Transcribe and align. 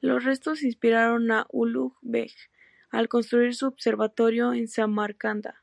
Los 0.00 0.24
restos 0.24 0.62
inspiraron 0.62 1.30
a 1.30 1.46
Ulugh 1.50 1.98
Beg 2.00 2.30
al 2.88 3.10
construir 3.10 3.54
su 3.54 3.66
observatorio 3.66 4.54
en 4.54 4.68
Samarcanda. 4.68 5.62